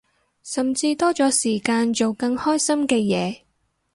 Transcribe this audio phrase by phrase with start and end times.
[0.41, 3.41] 甚至多咗時間做更開心嘅嘢